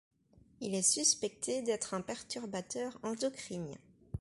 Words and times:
Il 0.61 0.73
est 0.73 0.81
suspecté 0.81 1.61
d'être 1.61 1.93
un 1.93 2.01
perturbateur 2.01 2.97
endocrinien. 3.03 3.77